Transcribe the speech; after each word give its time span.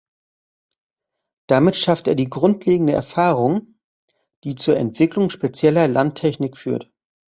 Damit 1.45 1.75
schafft 1.75 2.07
er 2.07 2.15
die 2.15 2.27
grundlegende 2.27 2.91
Erfahrung, 2.93 3.79
die 4.43 4.55
zur 4.55 4.75
Entwicklung 4.75 5.29
spezieller 5.29 5.87
Landtechnik 5.87 6.57
führt. 6.57 6.89